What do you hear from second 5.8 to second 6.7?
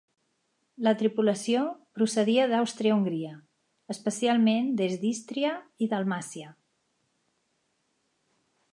i Dalmàcia.